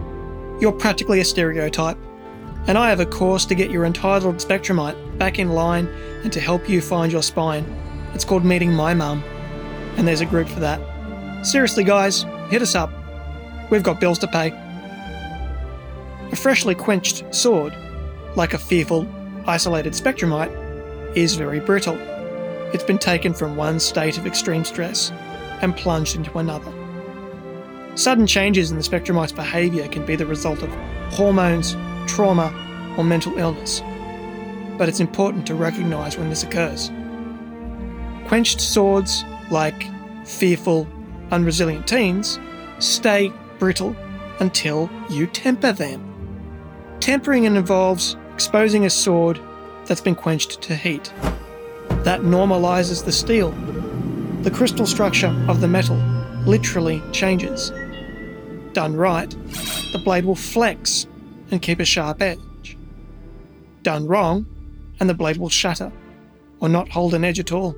You're 0.61 0.73
practically 0.73 1.21
a 1.21 1.25
stereotype 1.25 1.99
and 2.67 2.77
I 2.77 2.89
have 2.89 3.01
a 3.01 3.07
course 3.07 3.45
to 3.47 3.55
get 3.55 3.71
your 3.71 3.85
entitled 3.85 4.37
Spectrumite 4.37 5.19
back 5.19 5.39
in 5.39 5.51
line 5.51 5.87
and 6.25 6.33
to 6.33 6.41
help 6.41 6.69
you 6.69 6.81
find 6.81 7.13
your 7.13 7.23
spine. 7.23 7.65
It's 8.13 8.25
called 8.25 8.45
Meeting 8.45 8.73
My 8.73 8.93
Mum, 8.93 9.23
and 9.97 10.07
there's 10.07 10.21
a 10.21 10.27
group 10.27 10.49
for 10.49 10.61
that. 10.61 10.81
Seriously, 11.47 11.85
guys, 11.85 12.25
hit 12.51 12.63
us 12.63 12.75
up. 12.75 12.91
We've 13.71 13.85
got 13.85 14.01
bills 14.01 14.19
to 14.21 14.27
pay. 14.27 14.49
A 16.33 16.37
freshly 16.37 16.75
quenched 16.75 17.33
sword, 17.33 17.73
like 18.35 18.53
a 18.53 18.59
fearful, 18.59 19.07
isolated 19.47 19.93
Spectrumite, 19.93 20.51
is 21.17 21.35
very 21.35 21.59
brittle. 21.59 21.97
It's 22.73 22.85
been 22.85 22.99
taken 22.99 23.33
from 23.33 23.57
one 23.57 23.81
state 23.81 24.19
of 24.19 24.27
extreme 24.27 24.65
stress 24.65 25.11
and 25.63 25.75
plunged 25.75 26.15
into 26.15 26.39
another. 26.39 26.73
Sudden 27.97 28.27
changes 28.27 28.71
in 28.71 28.77
the 28.77 28.83
Spectrumite's 28.83 29.33
behaviour 29.33 29.89
can 29.89 30.05
be 30.05 30.15
the 30.15 30.27
result 30.27 30.63
of 30.63 30.69
hormones, 31.15 31.75
trauma, 32.07 32.53
or 32.99 33.05
mental 33.05 33.37
illness, 33.39 33.81
but 34.77 34.91
it's 34.91 35.01
important 35.01 35.47
to 35.47 35.55
recognise 35.55 36.19
when 36.19 36.29
this 36.29 36.43
occurs. 36.43 36.91
Quenched 38.27 38.61
swords, 38.61 39.25
like 39.51 39.87
fearful, 40.27 40.87
unresilient 41.31 41.87
teens, 41.87 42.39
stay 42.79 43.33
brittle 43.59 43.97
until 44.41 44.91
you 45.09 45.27
temper 45.27 45.73
them. 45.73 46.03
Tempering 47.01 47.45
involves 47.45 48.17
exposing 48.35 48.85
a 48.85 48.91
sword 48.91 49.41
that's 49.87 50.01
been 50.01 50.15
quenched 50.15 50.61
to 50.63 50.77
heat. 50.77 51.13
That 52.05 52.21
normalises 52.21 53.05
the 53.05 53.13
steel. 53.13 53.53
The 54.43 54.51
crystal 54.51 54.87
structure 54.87 55.35
of 55.49 55.61
the 55.61 55.69
metal 55.69 55.97
literally 56.47 57.03
changes. 57.13 57.73
Done 58.73 58.95
right, 58.95 59.31
the 59.93 60.01
blade 60.05 60.25
will 60.25 60.37
flex 60.37 61.07
and 61.51 61.63
keep 61.63 61.81
a 61.81 61.85
sharp 61.85 62.23
edge. 62.23 62.77
Done 63.83 64.07
wrong, 64.07 64.47
and 65.01 65.09
the 65.09 65.15
blade 65.15 65.37
will 65.37 65.49
shatter, 65.49 65.93
or 66.61 66.69
not 66.69 66.89
hold 66.89 67.15
an 67.15 67.25
edge 67.25 67.39
at 67.39 67.53
all. 67.53 67.77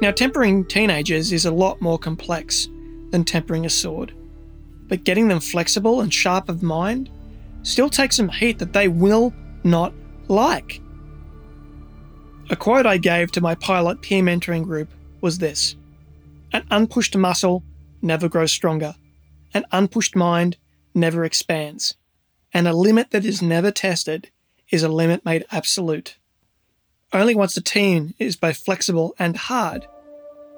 Now, 0.00 0.10
tempering 0.10 0.64
teenagers 0.64 1.32
is 1.32 1.46
a 1.46 1.52
lot 1.52 1.80
more 1.80 1.98
complex 1.98 2.68
than 3.10 3.24
tempering 3.24 3.64
a 3.64 3.70
sword, 3.70 4.12
but 4.88 5.04
getting 5.04 5.28
them 5.28 5.38
flexible 5.38 6.00
and 6.00 6.12
sharp 6.12 6.48
of 6.48 6.62
mind 6.62 7.08
still 7.62 7.88
takes 7.88 8.16
some 8.16 8.28
heat 8.28 8.58
that 8.58 8.72
they 8.72 8.88
will 8.88 9.32
not 9.64 9.92
like. 10.28 10.80
A 12.50 12.56
quote 12.56 12.86
I 12.86 12.98
gave 12.98 13.32
to 13.32 13.40
my 13.40 13.54
pilot 13.54 14.02
peer 14.02 14.22
mentoring 14.22 14.64
group 14.64 14.90
was 15.20 15.38
this 15.38 15.76
An 16.52 16.66
unpushed 16.70 17.16
muscle 17.16 17.62
never 18.00 18.28
grows 18.28 18.52
stronger. 18.52 18.94
An 19.54 19.64
unpushed 19.72 20.16
mind 20.16 20.56
never 20.94 21.24
expands, 21.24 21.94
and 22.52 22.66
a 22.66 22.72
limit 22.72 23.10
that 23.10 23.24
is 23.24 23.42
never 23.42 23.70
tested 23.70 24.30
is 24.70 24.82
a 24.82 24.88
limit 24.88 25.24
made 25.24 25.44
absolute. 25.50 26.16
Only 27.12 27.34
once 27.34 27.54
the 27.54 27.60
teen 27.60 28.14
is 28.18 28.36
both 28.36 28.56
flexible 28.56 29.14
and 29.18 29.36
hard 29.36 29.86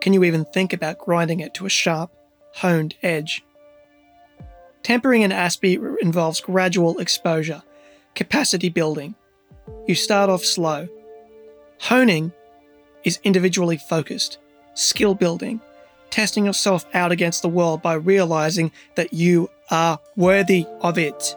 can 0.05 0.13
you 0.13 0.23
even 0.23 0.45
think 0.45 0.75
about 0.75 0.99
grinding 0.99 1.41
it 1.41 1.55
to 1.55 1.65
a 1.65 1.71
sharp, 1.71 2.13
honed 2.57 2.95
edge. 3.03 3.43
Tempering 4.83 5.25
an 5.25 5.31
Aspie 5.31 5.97
involves 6.03 6.43
gradual 6.43 6.99
exposure, 6.99 7.63
capacity 8.15 8.69
building. 8.69 9.15
You 9.87 9.95
start 9.95 10.31
off 10.31 10.45
slow. 10.45 10.89
Honing 11.81 12.33
is 13.03 13.19
individually 13.25 13.77
focused, 13.77 14.39
skill 14.75 15.15
building, 15.15 15.61
testing 16.11 16.47
yourself 16.47 16.87
out 16.95 17.13
against 17.13 17.43
the 17.43 17.49
world 17.49 17.83
by 17.83 17.95
realizing 17.95 18.71
that 18.95 19.13
you 19.13 19.51
are 19.71 19.99
worthy 20.17 20.67
of 20.81 20.99
it. 20.99 21.37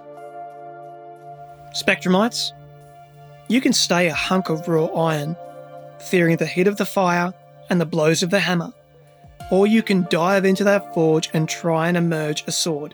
Spectrumites, 1.74 2.52
you 3.48 3.62
can 3.62 3.74
stay 3.74 4.08
a 4.08 4.14
hunk 4.14 4.50
of 4.50 4.68
raw 4.68 4.86
iron, 4.86 5.36
fearing 6.00 6.38
the 6.38 6.46
heat 6.46 6.68
of 6.68 6.78
the 6.78 6.86
fire 6.86 7.34
and 7.70 7.82
the 7.82 7.86
blows 7.86 8.24
of 8.24 8.30
the 8.30 8.40
hammer, 8.40 8.72
or 9.52 9.68
you 9.68 9.82
can 9.82 10.08
dive 10.10 10.46
into 10.46 10.64
that 10.64 10.94
forge 10.94 11.30
and 11.34 11.50
try 11.50 11.88
and 11.88 11.98
emerge 11.98 12.44
a 12.48 12.52
sword. 12.52 12.94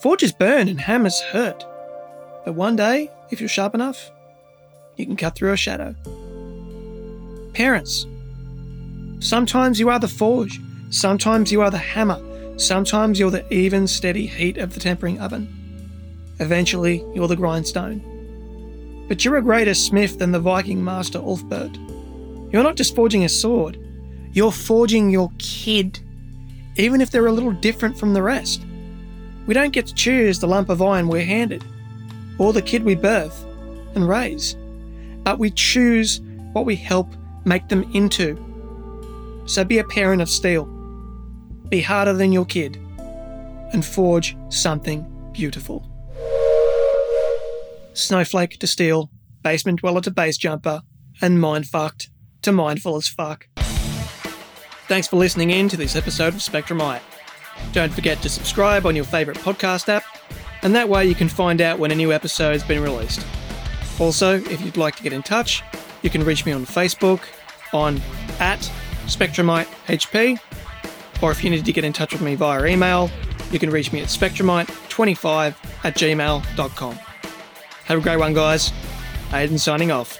Forges 0.00 0.32
burn 0.32 0.68
and 0.68 0.80
hammers 0.80 1.20
hurt, 1.20 1.64
but 2.48 2.54
one 2.54 2.76
day, 2.76 3.10
if 3.30 3.40
you're 3.40 3.48
sharp 3.48 3.74
enough, 3.74 4.10
you 4.96 5.04
can 5.04 5.16
cut 5.16 5.34
through 5.34 5.52
a 5.52 5.56
shadow. 5.56 5.94
Parents, 7.52 8.06
sometimes 9.20 9.78
you 9.78 9.90
are 9.90 9.98
the 9.98 10.08
forge, 10.08 10.58
sometimes 10.88 11.52
you 11.52 11.60
are 11.60 11.70
the 11.70 11.76
hammer, 11.76 12.20
Sometimes 12.58 13.20
you're 13.20 13.30
the 13.30 13.54
even, 13.54 13.86
steady 13.86 14.26
heat 14.26 14.58
of 14.58 14.74
the 14.74 14.80
tempering 14.80 15.20
oven. 15.20 15.46
Eventually, 16.40 17.04
you're 17.14 17.28
the 17.28 17.36
grindstone. 17.36 19.06
But 19.06 19.24
you're 19.24 19.36
a 19.36 19.42
greater 19.42 19.74
smith 19.74 20.18
than 20.18 20.32
the 20.32 20.40
Viking 20.40 20.82
master 20.82 21.20
Ulfberht. 21.20 21.76
You're 22.52 22.64
not 22.64 22.74
just 22.74 22.96
forging 22.96 23.24
a 23.24 23.28
sword, 23.28 23.78
you're 24.32 24.50
forging 24.50 25.08
your 25.08 25.30
kid, 25.38 26.00
even 26.74 27.00
if 27.00 27.12
they're 27.12 27.28
a 27.28 27.32
little 27.32 27.52
different 27.52 27.96
from 27.96 28.12
the 28.12 28.22
rest. 28.22 28.66
We 29.46 29.54
don't 29.54 29.72
get 29.72 29.86
to 29.86 29.94
choose 29.94 30.40
the 30.40 30.48
lump 30.48 30.68
of 30.68 30.82
iron 30.82 31.06
we're 31.06 31.24
handed, 31.24 31.64
or 32.38 32.52
the 32.52 32.62
kid 32.62 32.84
we 32.84 32.94
birth 32.94 33.44
and 33.94 34.08
raise, 34.08 34.56
but 35.24 35.38
we 35.38 35.50
choose 35.50 36.20
what 36.52 36.64
we 36.64 36.76
help 36.76 37.14
make 37.44 37.68
them 37.68 37.90
into. 37.94 38.36
So 39.46 39.64
be 39.64 39.78
a 39.78 39.84
parent 39.84 40.22
of 40.22 40.28
steel 40.28 40.74
be 41.68 41.82
harder 41.82 42.12
than 42.12 42.32
your 42.32 42.46
kid, 42.46 42.76
and 43.72 43.84
forge 43.84 44.36
something 44.48 45.06
beautiful. 45.32 45.86
Snowflake 47.92 48.58
to 48.58 48.66
steel, 48.66 49.10
basement 49.42 49.80
dweller 49.80 50.00
to 50.02 50.10
base 50.10 50.38
jumper, 50.38 50.82
and 51.20 51.40
mind 51.40 51.66
fucked 51.66 52.10
to 52.42 52.52
mindful 52.52 52.96
as 52.96 53.08
fuck. 53.08 53.48
Thanks 54.86 55.08
for 55.08 55.16
listening 55.16 55.50
in 55.50 55.68
to 55.68 55.76
this 55.76 55.96
episode 55.96 56.34
of 56.34 56.40
Spectrumite. 56.40 57.02
Don't 57.72 57.92
forget 57.92 58.22
to 58.22 58.28
subscribe 58.28 58.86
on 58.86 58.96
your 58.96 59.04
favourite 59.04 59.38
podcast 59.40 59.88
app, 59.88 60.04
and 60.62 60.74
that 60.74 60.88
way 60.88 61.06
you 61.06 61.14
can 61.14 61.28
find 61.28 61.60
out 61.60 61.78
when 61.78 61.90
a 61.90 61.94
new 61.94 62.12
episode 62.12 62.52
has 62.52 62.62
been 62.62 62.82
released. 62.82 63.24
Also, 63.98 64.36
if 64.36 64.60
you'd 64.60 64.76
like 64.76 64.96
to 64.96 65.02
get 65.02 65.12
in 65.12 65.22
touch, 65.22 65.62
you 66.02 66.10
can 66.10 66.24
reach 66.24 66.46
me 66.46 66.52
on 66.52 66.64
Facebook 66.64 67.20
on 67.72 68.00
at 68.38 68.60
SpectrumiteHP, 69.06 70.38
or 71.22 71.30
if 71.30 71.42
you 71.42 71.50
need 71.50 71.64
to 71.64 71.72
get 71.72 71.84
in 71.84 71.92
touch 71.92 72.12
with 72.12 72.22
me 72.22 72.34
via 72.34 72.64
email, 72.66 73.10
you 73.50 73.58
can 73.58 73.70
reach 73.70 73.92
me 73.92 74.00
at 74.00 74.08
spectrumite25 74.08 75.54
at 75.84 75.94
gmail.com. 75.94 76.98
Have 77.84 77.98
a 77.98 78.02
great 78.02 78.18
one, 78.18 78.34
guys. 78.34 78.68
Haydn 79.30 79.58
signing 79.58 79.90
off. 79.90 80.18